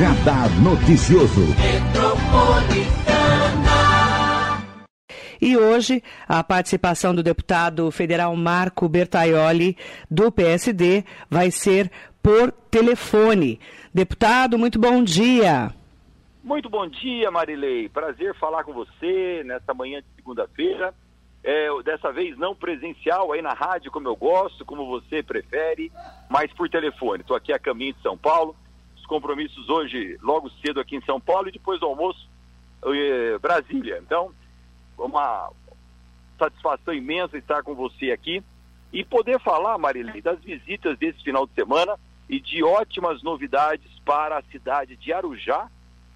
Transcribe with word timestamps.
Radar 0.00 0.48
Noticioso. 0.64 1.42
E 5.38 5.58
hoje, 5.58 6.02
a 6.26 6.42
participação 6.42 7.14
do 7.14 7.22
deputado 7.22 7.90
federal 7.90 8.34
Marco 8.34 8.88
Bertaioli, 8.88 9.76
do 10.10 10.32
PSD, 10.32 11.04
vai 11.28 11.50
ser 11.50 11.92
por 12.22 12.50
telefone. 12.70 13.60
Deputado, 13.92 14.58
muito 14.58 14.78
bom 14.78 15.04
dia. 15.04 15.70
Muito 16.42 16.70
bom 16.70 16.88
dia, 16.88 17.30
Marilei. 17.30 17.90
Prazer 17.90 18.34
falar 18.36 18.64
com 18.64 18.72
você 18.72 19.42
nesta 19.44 19.74
manhã 19.74 20.00
de 20.00 20.06
segunda-feira. 20.16 20.94
É, 21.44 21.68
dessa 21.82 22.10
vez 22.10 22.38
não 22.38 22.56
presencial 22.56 23.32
aí 23.32 23.42
na 23.42 23.52
rádio, 23.52 23.90
como 23.90 24.08
eu 24.08 24.16
gosto, 24.16 24.64
como 24.64 24.86
você 24.86 25.22
prefere, 25.22 25.92
mas 26.30 26.50
por 26.54 26.70
telefone. 26.70 27.20
Estou 27.20 27.36
aqui 27.36 27.52
a 27.52 27.58
caminho 27.58 27.92
de 27.92 28.00
São 28.00 28.16
Paulo. 28.16 28.56
Os 29.10 29.16
compromissos 29.16 29.68
hoje, 29.68 30.16
logo 30.22 30.48
cedo 30.64 30.78
aqui 30.78 30.94
em 30.94 31.02
São 31.02 31.20
Paulo 31.20 31.48
e 31.48 31.52
depois 31.52 31.80
do 31.80 31.86
almoço, 31.86 32.30
eh, 32.84 33.36
Brasília. 33.38 33.98
Então, 33.98 34.32
uma 34.96 35.50
satisfação 36.38 36.94
imensa 36.94 37.36
estar 37.36 37.64
com 37.64 37.74
você 37.74 38.12
aqui 38.12 38.40
e 38.92 39.04
poder 39.04 39.40
falar, 39.40 39.76
Marilei, 39.78 40.22
das 40.22 40.38
visitas 40.44 40.96
desse 40.96 41.24
final 41.24 41.44
de 41.44 41.52
semana 41.54 41.98
e 42.28 42.38
de 42.38 42.62
ótimas 42.62 43.20
novidades 43.20 43.90
para 44.04 44.38
a 44.38 44.42
cidade 44.42 44.94
de 44.94 45.12
Arujá 45.12 45.68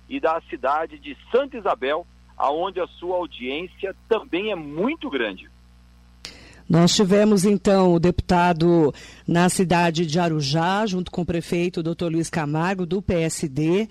e 0.08 0.20
da 0.20 0.40
cidade 0.42 0.96
de 0.96 1.18
Santa 1.32 1.58
Isabel, 1.58 2.06
aonde 2.36 2.78
a 2.78 2.86
sua 2.86 3.16
audiência 3.16 3.92
também 4.08 4.52
é 4.52 4.54
muito 4.54 5.10
grande. 5.10 5.50
Nós 6.66 6.94
tivemos 6.94 7.44
então 7.44 7.92
o 7.92 8.00
deputado 8.00 8.92
na 9.28 9.50
cidade 9.50 10.06
de 10.06 10.18
Arujá, 10.18 10.86
junto 10.86 11.10
com 11.10 11.20
o 11.20 11.26
prefeito 11.26 11.82
Dr. 11.82 12.06
Luiz 12.06 12.30
Camargo, 12.30 12.86
do 12.86 13.02
PSD, 13.02 13.86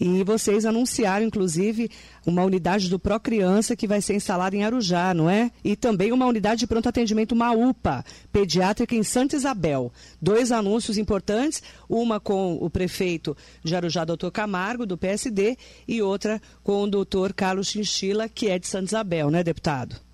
e 0.00 0.24
vocês 0.24 0.66
anunciaram, 0.66 1.24
inclusive, 1.24 1.88
uma 2.26 2.42
unidade 2.42 2.90
do 2.90 2.98
Procriança 2.98 3.76
que 3.76 3.86
vai 3.86 4.00
ser 4.00 4.14
instalada 4.14 4.56
em 4.56 4.64
Arujá, 4.64 5.14
não 5.14 5.30
é? 5.30 5.52
E 5.62 5.76
também 5.76 6.10
uma 6.10 6.26
unidade 6.26 6.60
de 6.60 6.66
pronto 6.66 6.88
atendimento, 6.88 7.30
uma 7.30 7.52
UPA, 7.52 8.04
pediátrica 8.32 8.96
em 8.96 9.04
Santa 9.04 9.36
Isabel. 9.36 9.92
Dois 10.20 10.50
anúncios 10.50 10.98
importantes, 10.98 11.62
uma 11.88 12.18
com 12.18 12.54
o 12.60 12.68
prefeito 12.68 13.36
de 13.62 13.76
Arujá, 13.76 14.04
Dr. 14.04 14.30
Camargo, 14.32 14.84
do 14.84 14.98
PSD, 14.98 15.56
e 15.86 16.02
outra 16.02 16.42
com 16.64 16.82
o 16.82 16.90
Dr. 16.90 17.32
Carlos 17.36 17.68
Chinchila, 17.68 18.28
que 18.28 18.48
é 18.48 18.58
de 18.58 18.66
Santa 18.66 18.86
Isabel, 18.86 19.30
né, 19.30 19.44
deputado? 19.44 20.05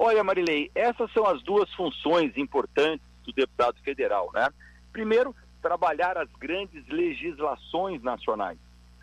Olha, 0.00 0.22
Marilei, 0.22 0.70
essas 0.76 1.12
são 1.12 1.26
as 1.26 1.42
duas 1.42 1.68
funções 1.74 2.36
importantes 2.36 3.04
do 3.24 3.32
deputado 3.32 3.82
federal, 3.82 4.30
né? 4.32 4.48
Primeiro, 4.92 5.34
trabalhar 5.60 6.16
as 6.16 6.30
grandes 6.38 6.86
legislações 6.86 8.00
nacionais, 8.00 8.56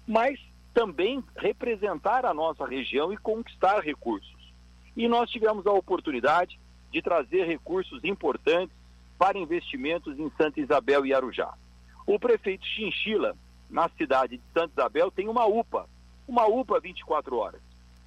mas 0.07 0.39
também 0.73 1.21
representar 1.35 2.25
a 2.25 2.33
nossa 2.33 2.65
região 2.65 3.11
e 3.11 3.17
conquistar 3.17 3.81
recursos. 3.81 4.53
E 4.95 5.05
nós 5.09 5.29
tivemos 5.29 5.67
a 5.67 5.73
oportunidade 5.73 6.57
de 6.93 7.01
trazer 7.01 7.43
recursos 7.43 8.01
importantes 8.05 8.73
para 9.19 9.37
investimentos 9.37 10.17
em 10.17 10.31
Santa 10.37 10.61
Isabel 10.61 11.05
e 11.05 11.13
Arujá. 11.13 11.53
O 12.07 12.17
prefeito 12.17 12.65
Chinchila, 12.65 13.35
na 13.69 13.89
cidade 13.97 14.37
de 14.37 14.43
Santa 14.53 14.71
Isabel, 14.71 15.11
tem 15.11 15.27
uma 15.27 15.45
UPA, 15.45 15.89
uma 16.25 16.47
UPA 16.47 16.79
24 16.79 17.35
horas. 17.35 17.61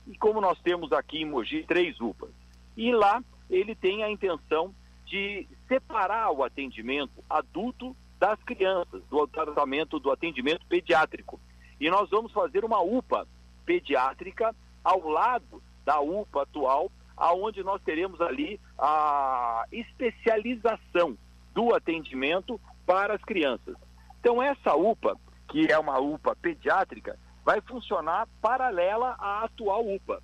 E 0.07 0.17
como 0.17 0.41
nós 0.41 0.59
temos 0.61 0.91
aqui 0.91 1.19
em 1.19 1.27
Mogi 1.27 1.65
três 1.65 2.01
UPAs. 2.01 2.48
E 2.79 2.93
lá 2.93 3.23
ele 3.51 3.75
tem 3.75 4.05
a 4.05 4.11
intenção 4.11 4.73
de 5.05 5.49
separar 5.67 6.31
o 6.31 6.45
atendimento 6.45 7.25
adulto 7.29 7.97
das 8.21 8.41
crianças, 8.45 9.03
do 9.11 9.27
tratamento 9.27 9.99
do 9.99 10.13
atendimento 10.13 10.65
pediátrico. 10.67 11.41
E 11.81 11.91
nós 11.91 12.09
vamos 12.09 12.31
fazer 12.31 12.65
uma 12.65 12.81
UPA 12.81 13.27
pediátrica 13.67 14.55
ao 14.85 15.09
lado 15.09 15.61
da 15.85 16.01
UPA 16.01 16.43
atual, 16.43 16.93
aonde 17.17 17.65
nós 17.65 17.83
teremos 17.83 18.21
ali 18.21 18.61
a 18.79 19.65
especialização 19.73 21.19
do 21.53 21.75
atendimento 21.75 22.61
para 22.87 23.15
as 23.15 23.23
crianças. 23.23 23.75
Então 24.21 24.41
essa 24.41 24.77
UPA, 24.77 25.17
que 25.49 25.67
é 25.67 25.79
uma 25.79 25.99
UPA 25.99 26.37
pediátrica, 26.37 27.19
vai 27.45 27.61
funcionar 27.61 28.29
paralela 28.41 29.17
à 29.19 29.45
atual 29.45 29.85
UPA. 29.85 30.23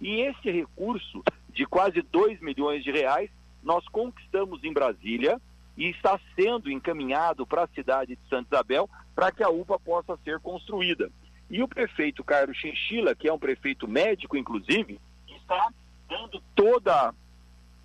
E 0.00 0.20
esse 0.20 0.50
recurso 0.50 1.22
de 1.54 1.64
quase 1.64 2.02
2 2.02 2.40
milhões 2.40 2.82
de 2.82 2.90
reais, 2.90 3.30
nós 3.62 3.86
conquistamos 3.88 4.62
em 4.64 4.72
Brasília 4.72 5.40
e 5.76 5.88
está 5.88 6.20
sendo 6.34 6.70
encaminhado 6.70 7.46
para 7.46 7.64
a 7.64 7.68
cidade 7.68 8.16
de 8.16 8.28
Santa 8.28 8.56
Isabel 8.56 8.90
para 9.14 9.32
que 9.32 9.42
a 9.42 9.48
UPA 9.48 9.78
possa 9.78 10.16
ser 10.24 10.40
construída. 10.40 11.10
E 11.48 11.62
o 11.62 11.68
prefeito 11.68 12.24
Carlos 12.24 12.56
Chinchila, 12.56 13.14
que 13.14 13.28
é 13.28 13.32
um 13.32 13.38
prefeito 13.38 13.86
médico, 13.86 14.36
inclusive, 14.36 15.00
está 15.28 15.68
dando 16.08 16.42
toda 16.54 17.14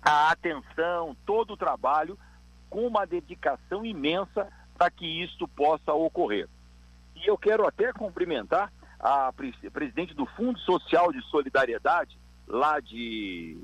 a 0.02 0.30
atenção, 0.30 1.16
todo 1.24 1.52
o 1.52 1.56
trabalho, 1.56 2.18
com 2.68 2.86
uma 2.86 3.06
dedicação 3.06 3.84
imensa 3.84 4.48
para 4.76 4.90
que 4.90 5.06
isto 5.22 5.46
possa 5.46 5.92
ocorrer. 5.92 6.48
E 7.14 7.26
eu 7.26 7.36
quero 7.36 7.66
até 7.66 7.92
cumprimentar 7.92 8.72
a 8.98 9.32
presidente 9.72 10.14
do 10.14 10.26
Fundo 10.26 10.58
Social 10.60 11.12
de 11.12 11.22
Solidariedade, 11.26 12.18
lá 12.50 12.80
de 12.80 13.56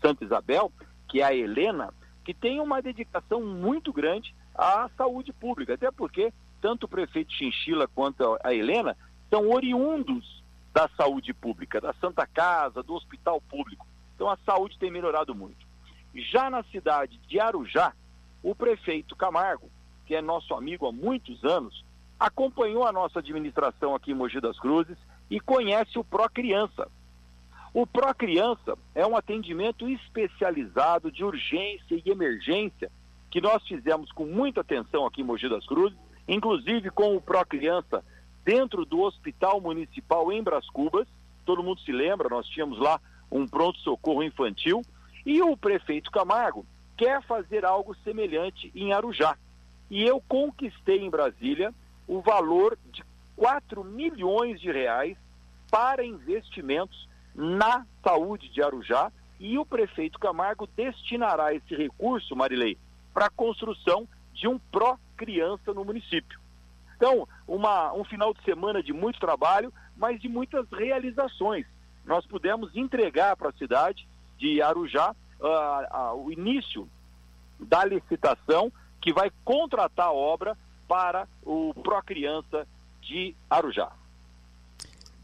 Santa 0.00 0.24
Isabel, 0.24 0.72
que 1.08 1.20
é 1.20 1.24
a 1.24 1.34
Helena, 1.34 1.92
que 2.24 2.34
tem 2.34 2.60
uma 2.60 2.82
dedicação 2.82 3.44
muito 3.44 3.92
grande 3.92 4.34
à 4.54 4.88
saúde 4.96 5.32
pública, 5.32 5.74
até 5.74 5.90
porque 5.90 6.32
tanto 6.60 6.84
o 6.84 6.88
prefeito 6.88 7.32
Chinchila 7.32 7.88
quanto 7.88 8.38
a 8.42 8.54
Helena 8.54 8.96
são 9.30 9.50
oriundos 9.50 10.42
da 10.72 10.88
saúde 10.96 11.32
pública, 11.34 11.80
da 11.80 11.92
Santa 11.94 12.26
Casa, 12.26 12.82
do 12.82 12.94
hospital 12.94 13.40
público. 13.40 13.86
Então 14.14 14.28
a 14.30 14.36
saúde 14.44 14.78
tem 14.78 14.90
melhorado 14.90 15.34
muito. 15.34 15.66
Já 16.14 16.50
na 16.50 16.62
cidade 16.64 17.18
de 17.26 17.40
Arujá, 17.40 17.92
o 18.42 18.54
prefeito 18.54 19.16
Camargo, 19.16 19.70
que 20.06 20.14
é 20.14 20.20
nosso 20.20 20.54
amigo 20.54 20.86
há 20.86 20.92
muitos 20.92 21.44
anos, 21.44 21.84
acompanhou 22.18 22.86
a 22.86 22.92
nossa 22.92 23.18
administração 23.18 23.94
aqui 23.94 24.12
em 24.12 24.14
Mogi 24.14 24.40
das 24.40 24.58
Cruzes 24.58 24.96
e 25.30 25.40
conhece 25.40 25.98
o 25.98 26.04
Pró 26.04 26.28
Criança, 26.28 26.88
o 27.74 27.86
Pró-Criança 27.86 28.76
é 28.94 29.06
um 29.06 29.16
atendimento 29.16 29.88
especializado 29.88 31.10
de 31.10 31.24
urgência 31.24 31.94
e 32.04 32.10
emergência 32.10 32.90
que 33.30 33.40
nós 33.40 33.66
fizemos 33.66 34.12
com 34.12 34.26
muita 34.26 34.60
atenção 34.60 35.06
aqui 35.06 35.22
em 35.22 35.24
Mogi 35.24 35.48
das 35.48 35.64
Cruzes, 35.64 35.98
inclusive 36.28 36.90
com 36.90 37.16
o 37.16 37.20
Pró-Criança 37.20 38.04
dentro 38.44 38.84
do 38.84 39.00
Hospital 39.00 39.58
Municipal 39.58 40.30
em 40.30 40.42
Bras 40.42 40.68
Cubas. 40.68 41.08
Todo 41.46 41.62
mundo 41.62 41.80
se 41.80 41.92
lembra, 41.92 42.28
nós 42.28 42.46
tínhamos 42.46 42.78
lá 42.78 43.00
um 43.30 43.46
pronto-socorro 43.46 44.22
infantil. 44.22 44.82
E 45.24 45.40
o 45.40 45.56
prefeito 45.56 46.10
Camargo 46.10 46.66
quer 46.94 47.22
fazer 47.22 47.64
algo 47.64 47.96
semelhante 48.04 48.70
em 48.74 48.92
Arujá. 48.92 49.38
E 49.90 50.02
eu 50.02 50.22
conquistei 50.28 50.98
em 50.98 51.08
Brasília 51.08 51.72
o 52.06 52.20
valor 52.20 52.76
de 52.92 53.02
4 53.34 53.82
milhões 53.82 54.60
de 54.60 54.70
reais 54.70 55.16
para 55.70 56.04
investimentos 56.04 57.08
na 57.34 57.86
saúde 58.02 58.48
de 58.48 58.62
Arujá 58.62 59.10
e 59.38 59.58
o 59.58 59.66
prefeito 59.66 60.18
Camargo 60.18 60.68
destinará 60.76 61.52
esse 61.52 61.74
recurso, 61.74 62.36
Marilei, 62.36 62.78
para 63.12 63.26
a 63.26 63.30
construção 63.30 64.06
de 64.32 64.46
um 64.46 64.58
pró-criança 64.58 65.72
no 65.74 65.84
município. 65.84 66.40
Então, 66.96 67.26
uma, 67.46 67.92
um 67.92 68.04
final 68.04 68.32
de 68.32 68.42
semana 68.44 68.82
de 68.82 68.92
muito 68.92 69.18
trabalho, 69.18 69.72
mas 69.96 70.20
de 70.20 70.28
muitas 70.28 70.70
realizações. 70.70 71.66
Nós 72.04 72.24
pudemos 72.26 72.74
entregar 72.76 73.36
para 73.36 73.48
a 73.48 73.54
cidade 73.54 74.06
de 74.38 74.62
Arujá 74.62 75.14
uh, 75.40 76.14
uh, 76.14 76.24
o 76.24 76.32
início 76.32 76.88
da 77.58 77.84
licitação 77.84 78.72
que 79.00 79.12
vai 79.12 79.32
contratar 79.44 80.06
a 80.06 80.12
obra 80.12 80.56
para 80.86 81.26
o 81.44 81.74
Pró-Criança 81.82 82.66
de 83.00 83.34
Arujá. 83.50 83.90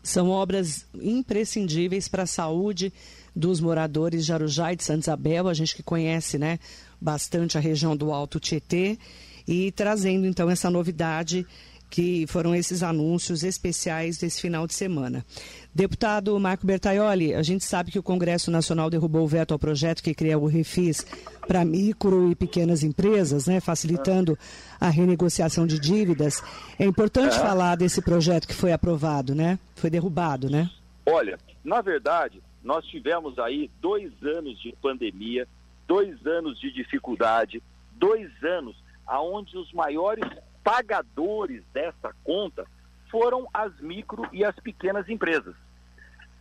São 0.03 0.31
obras 0.31 0.87
imprescindíveis 0.95 2.09
para 2.09 2.23
a 2.23 2.27
saúde 2.27 2.93
dos 3.35 3.61
moradores 3.61 4.25
de 4.25 4.33
Arujá 4.33 4.73
e 4.73 4.77
de 4.77 4.85
Santa 4.85 5.01
Isabel, 5.01 5.49
a 5.49 5.55
gente 5.55 5.75
que 5.77 5.83
conhece 5.83 6.39
né, 6.39 6.59
bastante 7.01 7.57
a 7.57 7.61
região 7.61 7.97
do 7.97 8.13
Alto 8.13 8.41
Tietê, 8.41 8.99
e 9.47 9.73
trazendo 9.73 10.27
então 10.27 10.51
essa 10.51 10.71
novidade 10.71 11.47
que 11.91 12.27
foram 12.27 12.55
esses 12.55 12.83
anúncios 12.83 13.43
especiais 13.43 14.19
desse 14.19 14.41
final 14.41 14.67
de 14.67 14.75
semana. 14.75 15.25
Deputado 15.75 16.39
Marco 16.39 16.67
Bertaioli, 16.67 17.35
a 17.35 17.43
gente 17.43 17.65
sabe 17.65 17.91
que 17.91 17.99
o 17.99 18.03
Congresso 18.03 18.51
Nacional 18.51 18.91
derrubou 18.91 19.23
o 19.23 19.29
veto 19.29 19.53
ao 19.53 19.59
projeto 19.59 20.03
que 20.03 20.15
cria 20.15 20.39
o 20.39 20.47
Refis 20.47 21.05
para 21.47 21.65
micro 21.65 22.31
e 22.31 22.35
pequenas 22.35 22.83
empresas, 22.83 23.47
né, 23.47 23.61
facilitando 23.61 24.37
a 24.81 24.89
renegociação 24.91 25.67
de 25.67 25.79
dívidas. 25.79 26.43
É 26.79 26.85
importante 26.85 27.37
é. 27.37 27.41
falar 27.41 27.77
desse 27.77 28.03
projeto 28.03 28.47
que 28.47 28.55
foi 28.55 28.73
aprovado, 28.73 29.35
né? 29.35 29.59
Foi 29.77 29.89
derrubado, 29.89 30.51
né? 30.51 30.71
Olha, 31.07 31.39
na 31.65 31.81
verdade, 31.81 32.43
nós 32.63 32.85
tivemos 32.87 33.39
aí 33.39 33.71
dois 33.81 34.13
anos 34.23 34.61
de 34.61 34.75
pandemia, 34.83 35.47
dois 35.87 36.27
anos 36.27 36.61
de 36.61 36.73
dificuldade, 36.73 37.63
dois 37.97 38.31
anos 38.43 38.77
aonde 39.07 39.57
os 39.57 39.73
maiores 39.73 40.25
pagadores 40.69 41.65
dessa 41.73 42.15
conta 42.23 42.67
foram 43.11 43.49
as 43.55 43.75
micro 43.81 44.29
e 44.35 44.45
as 44.45 44.55
pequenas 44.57 45.09
empresas. 45.09 45.55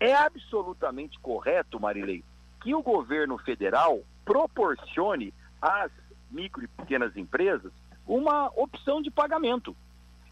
É 0.02 0.14
absolutamente 0.14 1.18
correto, 1.20 1.80
Marilei, 1.80 2.26
que 2.62 2.76
o 2.76 2.84
governo 2.84 3.38
federal 3.38 4.02
proporcione 4.26 5.34
às 5.62 5.90
micro 6.30 6.62
e 6.62 6.68
pequenas 6.68 7.16
empresas 7.16 7.72
uma 8.06 8.48
opção 8.48 9.02
de 9.02 9.10
pagamento, 9.10 9.74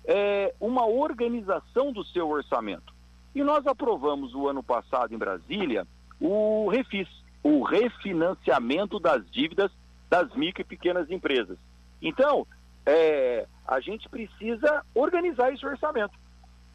é, 0.03 0.53
uma 0.59 0.85
organização 0.85 1.93
do 1.93 2.03
seu 2.03 2.27
orçamento. 2.27 2.93
E 3.33 3.41
nós 3.43 3.65
aprovamos 3.65 4.35
o 4.35 4.49
ano 4.49 4.61
passado 4.61 5.15
em 5.15 5.17
Brasília 5.17 5.87
o 6.19 6.67
REFIS, 6.67 7.07
o 7.41 7.63
refinanciamento 7.63 8.99
das 8.99 9.25
dívidas 9.31 9.71
das 10.09 10.35
micro 10.35 10.61
e 10.61 10.65
pequenas 10.65 11.09
empresas. 11.09 11.57
Então, 12.01 12.45
é, 12.85 13.47
a 13.67 13.79
gente 13.79 14.07
precisa 14.09 14.85
organizar 14.93 15.51
esse 15.53 15.65
orçamento, 15.65 16.17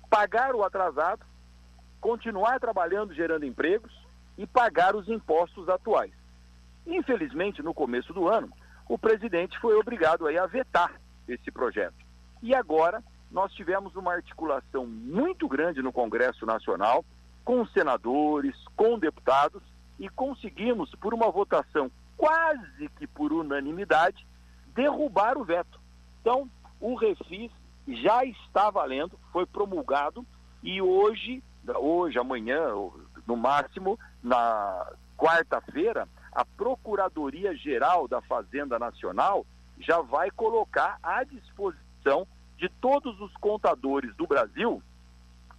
pagar 0.08 0.54
o 0.54 0.64
atrasado, 0.64 1.24
continuar 2.00 2.58
trabalhando 2.58 3.14
gerando 3.14 3.44
empregos 3.44 3.92
e 4.36 4.46
pagar 4.46 4.96
os 4.96 5.08
impostos 5.08 5.68
atuais. 5.68 6.12
Infelizmente, 6.86 7.62
no 7.62 7.74
começo 7.74 8.12
do 8.12 8.28
ano, 8.28 8.50
o 8.88 8.98
presidente 8.98 9.58
foi 9.60 9.76
obrigado 9.76 10.26
a 10.26 10.46
vetar 10.46 11.00
esse 11.28 11.50
projeto. 11.50 11.94
E 12.42 12.54
agora 12.54 13.02
nós 13.30 13.52
tivemos 13.52 13.94
uma 13.94 14.12
articulação 14.12 14.86
muito 14.86 15.46
grande 15.46 15.82
no 15.82 15.92
Congresso 15.92 16.44
Nacional, 16.44 17.04
com 17.44 17.64
senadores, 17.66 18.56
com 18.74 18.98
deputados, 18.98 19.62
e 19.98 20.08
conseguimos, 20.08 20.90
por 20.96 21.14
uma 21.14 21.30
votação 21.30 21.90
quase 22.16 22.88
que 22.96 23.06
por 23.06 23.32
unanimidade, 23.32 24.26
derrubar 24.74 25.38
o 25.38 25.44
veto. 25.44 25.79
Então, 26.20 26.48
o 26.80 26.94
refis 26.94 27.50
já 27.88 28.24
está 28.24 28.70
valendo, 28.70 29.18
foi 29.32 29.46
promulgado 29.46 30.24
e 30.62 30.80
hoje, 30.80 31.42
hoje, 31.76 32.18
amanhã, 32.18 32.68
no 33.26 33.36
máximo, 33.36 33.98
na 34.22 34.92
quarta-feira, 35.16 36.08
a 36.32 36.44
Procuradoria 36.44 37.54
Geral 37.56 38.06
da 38.06 38.20
Fazenda 38.22 38.78
Nacional 38.78 39.44
já 39.78 40.00
vai 40.00 40.30
colocar 40.30 40.98
à 41.02 41.24
disposição 41.24 42.26
de 42.56 42.68
todos 42.68 43.18
os 43.20 43.32
contadores 43.34 44.14
do 44.16 44.26
Brasil 44.26 44.82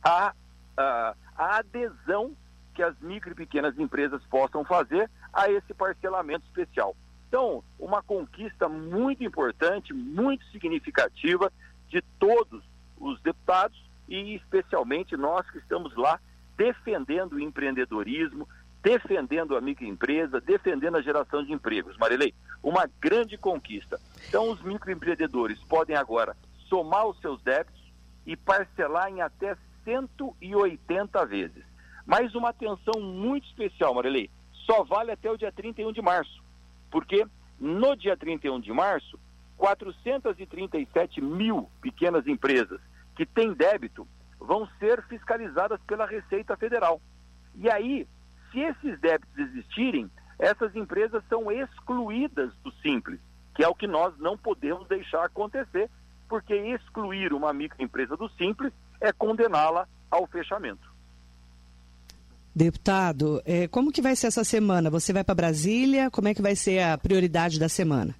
a, 0.03 0.33
a, 0.77 1.15
a 1.35 1.57
adesão 1.57 2.35
que 2.73 2.83
as 2.83 2.97
micro 2.99 3.31
e 3.31 3.35
pequenas 3.35 3.77
empresas 3.77 4.23
possam 4.25 4.63
fazer 4.63 5.09
a 5.33 5.49
esse 5.49 5.73
parcelamento 5.73 6.45
especial. 6.45 6.95
Então, 7.31 7.63
uma 7.79 8.03
conquista 8.03 8.67
muito 8.67 9.23
importante, 9.23 9.93
muito 9.93 10.43
significativa 10.47 11.49
de 11.87 12.01
todos 12.19 12.61
os 12.99 13.21
deputados 13.21 13.81
e 14.09 14.35
especialmente 14.35 15.15
nós 15.15 15.49
que 15.49 15.57
estamos 15.59 15.95
lá 15.95 16.19
defendendo 16.57 17.33
o 17.33 17.39
empreendedorismo, 17.39 18.45
defendendo 18.83 19.55
a 19.55 19.61
microempresa, 19.61 20.41
defendendo 20.41 20.97
a 20.97 21.01
geração 21.01 21.41
de 21.41 21.53
empregos. 21.53 21.97
Marilei, 21.97 22.33
uma 22.61 22.85
grande 22.99 23.37
conquista. 23.37 23.97
Então, 24.27 24.51
os 24.51 24.61
microempreendedores 24.61 25.57
podem 25.69 25.95
agora 25.95 26.35
somar 26.67 27.07
os 27.07 27.17
seus 27.21 27.41
débitos 27.41 27.81
e 28.25 28.35
parcelar 28.35 29.07
em 29.07 29.21
até 29.21 29.55
180 29.85 31.25
vezes. 31.27 31.63
Mas 32.05 32.35
uma 32.35 32.49
atenção 32.49 33.01
muito 33.01 33.47
especial, 33.47 33.93
Marilei, 33.93 34.29
só 34.65 34.83
vale 34.83 35.11
até 35.11 35.31
o 35.31 35.37
dia 35.37 35.49
31 35.49 35.93
de 35.93 36.01
março 36.01 36.50
porque 36.91 37.25
no 37.59 37.95
dia 37.95 38.15
31 38.17 38.59
de 38.59 38.71
março, 38.71 39.17
437 39.57 41.21
mil 41.21 41.69
pequenas 41.81 42.27
empresas 42.27 42.81
que 43.15 43.25
têm 43.25 43.53
débito 43.53 44.07
vão 44.39 44.67
ser 44.79 45.03
fiscalizadas 45.03 45.79
pela 45.87 46.05
Receita 46.05 46.57
Federal. 46.57 47.01
E 47.55 47.69
aí, 47.69 48.07
se 48.51 48.59
esses 48.59 48.99
débitos 48.99 49.37
existirem, 49.37 50.09
essas 50.37 50.75
empresas 50.75 51.23
são 51.29 51.51
excluídas 51.51 52.51
do 52.63 52.71
Simples, 52.81 53.19
que 53.53 53.63
é 53.63 53.67
o 53.67 53.75
que 53.75 53.87
nós 53.87 54.17
não 54.17 54.37
podemos 54.37 54.87
deixar 54.87 55.23
acontecer, 55.23 55.89
porque 56.27 56.55
excluir 56.55 57.33
uma 57.33 57.53
microempresa 57.53 58.17
do 58.17 58.27
Simples 58.29 58.73
é 58.99 59.11
condená-la 59.11 59.87
ao 60.09 60.25
fechamento. 60.25 60.90
Deputado, 62.53 63.41
é, 63.45 63.67
como 63.67 63.91
que 63.91 64.01
vai 64.01 64.15
ser 64.15 64.27
essa 64.27 64.43
semana? 64.43 64.89
Você 64.89 65.13
vai 65.13 65.23
para 65.23 65.35
Brasília? 65.35 66.11
Como 66.11 66.27
é 66.27 66.33
que 66.33 66.41
vai 66.41 66.55
ser 66.55 66.79
a 66.83 66.97
prioridade 66.97 67.57
da 67.57 67.69
semana? 67.69 68.13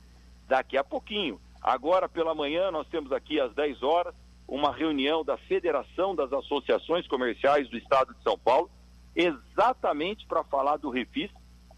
Daqui 0.48 0.78
a 0.78 0.84
pouquinho. 0.84 1.40
Agora 1.62 2.08
pela 2.08 2.34
manhã 2.34 2.72
nós 2.72 2.88
temos 2.88 3.12
aqui 3.12 3.40
às 3.40 3.54
10 3.54 3.84
horas 3.84 4.16
uma 4.48 4.74
reunião 4.74 5.24
da 5.24 5.38
Federação 5.38 6.16
das 6.16 6.32
Associações 6.34 7.08
Comerciais 7.08 7.70
do 7.70 7.78
Estado 7.78 8.14
de 8.14 8.24
São 8.24 8.38
Paulo, 8.38 8.70
exatamente 9.16 10.26
para 10.28 10.44
falar 10.44 10.78
do 10.78 10.90
Refis. 10.90 11.32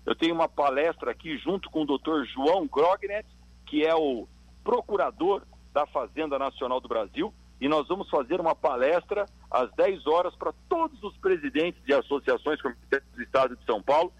Eu 0.05 0.15
tenho 0.15 0.33
uma 0.33 0.49
palestra 0.49 1.11
aqui 1.11 1.37
junto 1.37 1.69
com 1.69 1.83
o 1.83 1.85
Dr. 1.85 2.25
João 2.33 2.67
Grognet, 2.67 3.27
que 3.67 3.85
é 3.85 3.93
o 3.93 4.27
procurador 4.63 5.43
da 5.73 5.85
Fazenda 5.87 6.39
Nacional 6.39 6.79
do 6.79 6.87
Brasil, 6.87 7.33
e 7.63 7.69
nós 7.69 7.87
vamos 7.87 8.09
fazer 8.09 8.41
uma 8.41 8.53
palestra 8.53 9.25
às 9.49 9.71
10 9.71 10.05
horas 10.05 10.35
para 10.35 10.51
todos 10.67 11.01
os 11.01 11.15
presidentes 11.15 11.81
de 11.85 11.93
associações 11.93 12.61
comerciais 12.61 13.05
do 13.15 13.23
Estado 13.23 13.55
de 13.55 13.63
São 13.63 13.81
Paulo 13.81 14.11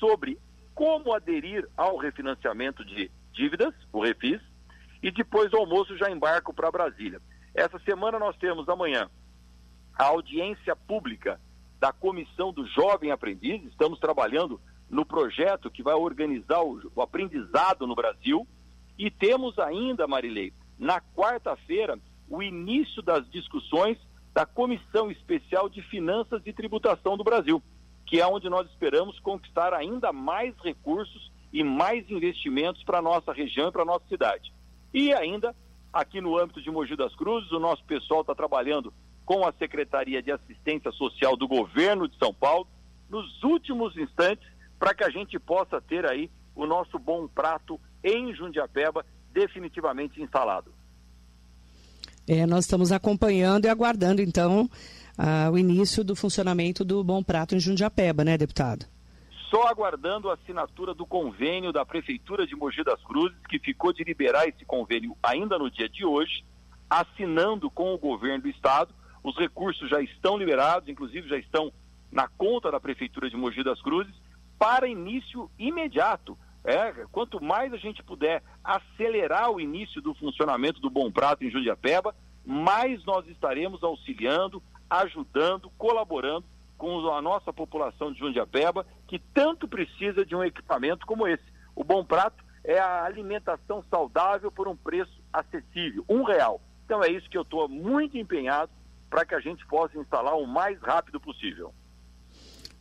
sobre 0.00 0.36
como 0.74 1.14
aderir 1.14 1.64
ao 1.76 1.96
refinanciamento 1.96 2.84
de 2.84 3.08
dívidas, 3.32 3.72
o 3.92 4.02
Refis, 4.02 4.40
e 5.00 5.12
depois 5.12 5.48
do 5.48 5.58
almoço 5.58 5.96
já 5.96 6.10
embarco 6.10 6.52
para 6.52 6.72
Brasília. 6.72 7.22
Essa 7.54 7.78
semana 7.78 8.18
nós 8.18 8.36
temos 8.36 8.68
amanhã 8.68 9.08
a 9.96 10.06
audiência 10.06 10.74
pública 10.74 11.40
da 11.78 11.92
Comissão 11.92 12.52
do 12.52 12.66
Jovem 12.66 13.12
Aprendiz, 13.12 13.62
estamos 13.66 14.00
trabalhando 14.00 14.60
no 14.90 15.06
projeto 15.06 15.70
que 15.70 15.84
vai 15.84 15.94
organizar 15.94 16.62
o, 16.62 16.90
o 16.96 17.00
aprendizado 17.00 17.86
no 17.86 17.94
Brasil, 17.94 18.44
e 18.98 19.08
temos 19.08 19.56
ainda, 19.56 20.08
Marilei, 20.08 20.52
na 20.76 21.00
quarta-feira, 21.00 21.96
o 22.28 22.42
início 22.42 23.02
das 23.02 23.28
discussões 23.30 23.98
da 24.34 24.46
Comissão 24.46 25.10
Especial 25.10 25.68
de 25.68 25.82
Finanças 25.82 26.42
e 26.44 26.52
Tributação 26.52 27.16
do 27.16 27.24
Brasil, 27.24 27.62
que 28.06 28.20
é 28.20 28.26
onde 28.26 28.48
nós 28.48 28.68
esperamos 28.70 29.18
conquistar 29.20 29.74
ainda 29.74 30.12
mais 30.12 30.54
recursos 30.62 31.30
e 31.52 31.64
mais 31.64 32.08
investimentos 32.10 32.82
para 32.84 32.98
a 32.98 33.02
nossa 33.02 33.32
região 33.32 33.68
e 33.68 33.72
para 33.72 33.82
a 33.82 33.86
nossa 33.86 34.06
cidade. 34.06 34.52
E 34.92 35.12
ainda, 35.12 35.54
aqui 35.92 36.20
no 36.20 36.38
âmbito 36.38 36.62
de 36.62 36.70
Mogi 36.70 36.96
das 36.96 37.14
Cruzes, 37.14 37.50
o 37.52 37.58
nosso 37.58 37.84
pessoal 37.84 38.20
está 38.20 38.34
trabalhando 38.34 38.92
com 39.24 39.46
a 39.46 39.52
Secretaria 39.52 40.22
de 40.22 40.32
Assistência 40.32 40.90
Social 40.92 41.36
do 41.36 41.46
Governo 41.46 42.08
de 42.08 42.16
São 42.16 42.32
Paulo, 42.32 42.66
nos 43.10 43.42
últimos 43.42 43.96
instantes, 43.96 44.46
para 44.78 44.94
que 44.94 45.04
a 45.04 45.10
gente 45.10 45.38
possa 45.38 45.80
ter 45.80 46.06
aí 46.06 46.30
o 46.54 46.66
nosso 46.66 46.98
bom 46.98 47.26
prato 47.26 47.80
em 48.02 48.34
Jundiapeba 48.34 49.04
definitivamente 49.32 50.22
instalado. 50.22 50.72
É, 52.28 52.46
nós 52.46 52.66
estamos 52.66 52.92
acompanhando 52.92 53.64
e 53.64 53.68
aguardando, 53.68 54.20
então, 54.20 54.68
o 55.50 55.56
início 55.56 56.04
do 56.04 56.14
funcionamento 56.14 56.84
do 56.84 57.02
Bom 57.02 57.22
Prato 57.22 57.54
em 57.54 57.60
Jundiapeba, 57.60 58.22
né, 58.22 58.36
deputado? 58.36 58.86
Só 59.50 59.66
aguardando 59.66 60.28
a 60.28 60.34
assinatura 60.34 60.92
do 60.92 61.06
convênio 61.06 61.72
da 61.72 61.86
Prefeitura 61.86 62.46
de 62.46 62.54
Mogi 62.54 62.84
das 62.84 63.02
Cruzes, 63.02 63.38
que 63.48 63.58
ficou 63.58 63.94
de 63.94 64.04
liberar 64.04 64.46
esse 64.46 64.62
convênio 64.66 65.16
ainda 65.22 65.58
no 65.58 65.70
dia 65.70 65.88
de 65.88 66.04
hoje, 66.04 66.44
assinando 66.90 67.70
com 67.70 67.94
o 67.94 67.98
governo 67.98 68.42
do 68.42 68.48
Estado. 68.50 68.94
Os 69.24 69.34
recursos 69.38 69.88
já 69.88 70.00
estão 70.02 70.36
liberados, 70.36 70.88
inclusive 70.88 71.26
já 71.28 71.38
estão 71.38 71.72
na 72.12 72.28
conta 72.28 72.70
da 72.70 72.78
Prefeitura 72.78 73.30
de 73.30 73.36
Mogi 73.36 73.64
das 73.64 73.80
Cruzes, 73.80 74.14
para 74.58 74.86
início 74.86 75.50
imediato. 75.58 76.36
É, 76.64 76.92
quanto 77.10 77.42
mais 77.42 77.72
a 77.72 77.76
gente 77.76 78.02
puder 78.02 78.42
acelerar 78.62 79.50
o 79.50 79.60
início 79.60 80.02
do 80.02 80.14
funcionamento 80.14 80.80
do 80.80 80.90
Bom 80.90 81.10
Prato 81.10 81.44
em 81.44 81.50
Jundiapeba, 81.50 82.14
mais 82.44 83.04
nós 83.04 83.26
estaremos 83.28 83.82
auxiliando, 83.82 84.62
ajudando, 84.88 85.70
colaborando 85.78 86.44
com 86.76 87.12
a 87.12 87.20
nossa 87.20 87.52
população 87.52 88.12
de 88.12 88.18
Jundiapeba, 88.18 88.86
que 89.06 89.18
tanto 89.18 89.66
precisa 89.66 90.24
de 90.24 90.34
um 90.34 90.44
equipamento 90.44 91.06
como 91.06 91.26
esse. 91.26 91.44
O 91.74 91.82
Bom 91.82 92.04
Prato 92.04 92.44
é 92.64 92.78
a 92.78 93.04
alimentação 93.04 93.82
saudável 93.90 94.50
por 94.52 94.68
um 94.68 94.76
preço 94.76 95.22
acessível, 95.32 96.04
um 96.08 96.22
real. 96.22 96.60
Então 96.84 97.02
é 97.02 97.10
isso 97.10 97.28
que 97.28 97.36
eu 97.36 97.42
estou 97.42 97.68
muito 97.68 98.16
empenhado 98.16 98.70
para 99.10 99.24
que 99.24 99.34
a 99.34 99.40
gente 99.40 99.66
possa 99.66 99.98
instalar 99.98 100.36
o 100.36 100.46
mais 100.46 100.80
rápido 100.80 101.20
possível. 101.20 101.74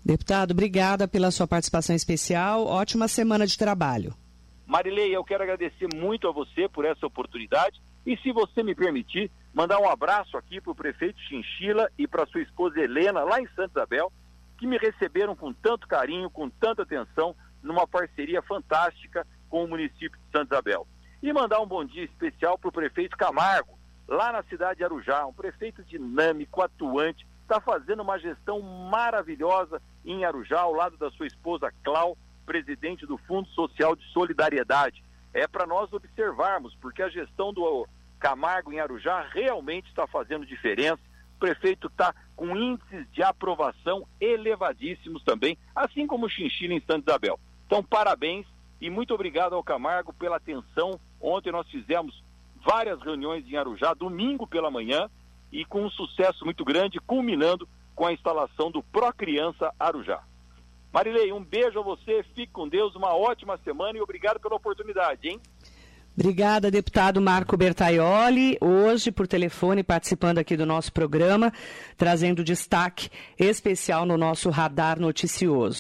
Deputado, 0.08 0.52
obrigada 0.52 1.06
pela 1.06 1.32
sua 1.32 1.46
participação 1.46 1.94
especial. 1.94 2.66
Ótima 2.66 3.10
semana 3.10 3.46
de 3.46 3.58
trabalho. 3.58 4.14
Marilei, 4.66 5.14
eu 5.14 5.22
quero 5.22 5.44
agradecer 5.44 5.86
muito 5.94 6.30
a 6.30 6.32
você 6.32 6.70
por 6.70 6.86
essa 6.86 7.06
oportunidade 7.06 7.82
e, 8.06 8.16
se 8.16 8.32
você 8.32 8.64
me 8.64 8.74
permitir, 8.74 9.30
mandar 9.54 9.80
um 9.80 9.90
abraço 9.90 10.38
aqui 10.38 10.62
para 10.62 10.72
o 10.72 10.76
prefeito 10.76 11.20
Chinchila 11.20 11.92
e 11.98 12.08
para 12.08 12.26
sua 12.28 12.42
esposa 12.42 12.80
Helena, 12.80 13.22
lá 13.26 13.42
em 13.42 13.50
Santa 13.50 13.82
Isabel, 13.82 14.10
que 14.58 14.66
me 14.66 14.78
receberam 14.78 15.36
com 15.36 15.52
tanto 15.52 15.86
carinho, 15.86 16.30
com 16.30 16.50
tanta 16.50 16.84
atenção, 16.84 17.36
numa 17.62 17.86
parceria 17.86 18.42
fantástica 18.42 19.28
com 19.50 19.66
o 19.66 19.68
município 19.68 20.18
de 20.18 20.32
Santa 20.32 20.56
Isabel. 20.56 20.88
E 21.22 21.34
mandar 21.34 21.60
um 21.60 21.68
bom 21.68 21.84
dia 21.84 22.06
especial 22.06 22.58
para 22.58 22.70
o 22.70 22.72
prefeito 22.72 23.18
Camargo, 23.18 23.78
lá 24.08 24.32
na 24.32 24.42
cidade 24.44 24.78
de 24.78 24.86
Arujá, 24.86 25.26
um 25.26 25.34
prefeito 25.34 25.84
dinâmico, 25.84 26.62
atuante, 26.62 27.28
está 27.42 27.62
fazendo 27.62 28.04
uma 28.04 28.18
gestão 28.18 28.62
maravilhosa 28.62 29.82
em 30.08 30.24
Arujá, 30.24 30.62
ao 30.62 30.74
lado 30.74 30.98
da 30.98 31.12
sua 31.12 31.28
esposa 31.28 31.72
Clau, 31.84 32.18
presidente 32.46 33.06
do 33.06 33.18
Fundo 33.18 33.48
Social 33.50 33.96
de 33.96 34.04
Solidariedade. 34.14 35.04
É 35.34 35.46
para 35.46 35.68
nós 35.68 35.92
observarmos, 35.92 36.74
porque 36.76 37.04
a 37.04 37.10
gestão 37.10 37.54
do 37.54 37.86
Camargo 38.18 38.72
em 38.72 38.80
Arujá 38.80 39.28
realmente 39.32 39.90
está 39.90 40.08
fazendo 40.08 40.46
diferença. 40.46 41.00
O 41.36 41.40
prefeito 41.40 41.88
está 41.88 42.16
com 42.36 42.56
índices 42.56 43.06
de 43.12 43.22
aprovação 43.22 44.08
elevadíssimos 44.20 45.24
também, 45.24 45.58
assim 45.76 46.08
como 46.08 46.26
o 46.26 46.30
Chinchila 46.30 46.74
em 46.74 46.82
Santa 46.82 47.12
Isabel. 47.12 47.40
Então, 47.68 47.84
parabéns 47.84 48.48
e 48.80 48.90
muito 48.90 49.14
obrigado 49.14 49.54
ao 49.54 49.64
Camargo 49.64 50.14
pela 50.14 50.38
atenção. 50.38 51.00
Ontem 51.20 51.52
nós 51.52 51.68
fizemos 51.70 52.24
várias 52.66 53.00
reuniões 53.02 53.46
em 53.48 53.58
Arujá, 53.58 53.94
domingo 53.94 54.48
pela 54.48 54.72
manhã, 54.72 55.10
e 55.52 55.64
com 55.66 55.86
um 55.86 55.90
sucesso 55.90 56.44
muito 56.44 56.66
grande, 56.66 57.00
culminando 57.00 57.68
com 57.98 58.06
a 58.06 58.14
instalação 58.14 58.70
do 58.70 58.84
Pro 58.84 59.12
Criança 59.12 59.74
Arujá. 59.80 60.22
Marilei, 60.94 61.34
um 61.34 61.44
beijo 61.44 61.80
a 61.80 61.84
você, 61.84 62.24
fique 62.36 62.52
com 62.54 62.70
Deus, 62.70 62.96
uma 62.96 63.18
ótima 63.18 63.60
semana 63.64 63.98
e 63.98 64.02
obrigado 64.02 64.40
pela 64.40 64.56
oportunidade, 64.56 65.28
hein? 65.28 65.42
Obrigada, 66.16 66.72
deputado 66.72 67.20
Marco 67.20 67.58
Bertaioli, 67.58 68.58
hoje 68.62 69.12
por 69.12 69.28
telefone 69.28 69.84
participando 69.84 70.38
aqui 70.38 70.56
do 70.56 70.66
nosso 70.66 70.94
programa, 70.94 71.52
trazendo 71.96 72.44
destaque 72.44 73.10
especial 73.38 74.06
no 74.06 74.18
nosso 74.18 74.50
radar 74.50 75.00
noticioso. 75.00 75.76